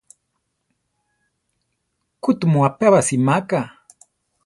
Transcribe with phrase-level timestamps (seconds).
[2.15, 3.59] ¡ʼku tumu apébasi máka!